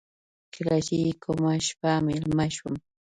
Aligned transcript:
کله 0.53 0.75
یې 1.03 1.11
کومه 1.23 1.51
شپه 1.67 1.91
میلمه 2.05 2.47
شم. 2.55 2.75